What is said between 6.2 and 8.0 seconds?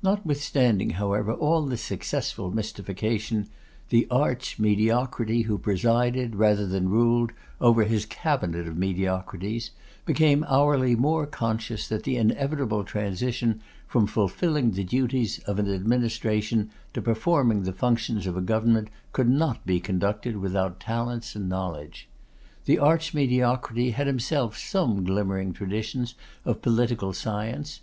rather than ruled, over